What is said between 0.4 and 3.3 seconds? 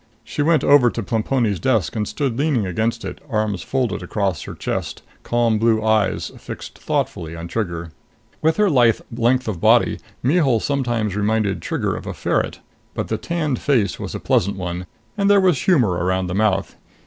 went over to Plemponi's desk and stood leaning against it,